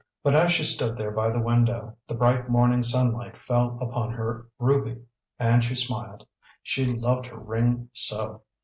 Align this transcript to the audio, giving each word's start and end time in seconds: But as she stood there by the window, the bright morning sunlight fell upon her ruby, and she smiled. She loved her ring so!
But 0.23 0.33
as 0.33 0.51
she 0.51 0.63
stood 0.63 0.97
there 0.97 1.11
by 1.11 1.29
the 1.29 1.39
window, 1.39 1.95
the 2.07 2.15
bright 2.15 2.49
morning 2.49 2.81
sunlight 2.81 3.37
fell 3.37 3.77
upon 3.79 4.11
her 4.13 4.47
ruby, 4.57 5.03
and 5.37 5.63
she 5.63 5.75
smiled. 5.75 6.25
She 6.63 6.85
loved 6.91 7.27
her 7.27 7.37
ring 7.37 7.91
so! 7.93 8.41